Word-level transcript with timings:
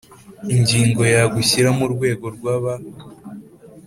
Ingingo 0.55 1.01
ya 1.13 1.23
gushyira 1.33 1.69
mu 1.79 1.85
rwego 1.93 2.25
rwa 2.35 2.55
ba 2.63 2.73